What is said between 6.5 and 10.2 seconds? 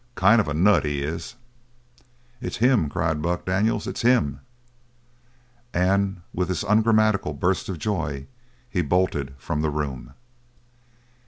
ungrammatical burst of joy he bolted from the room.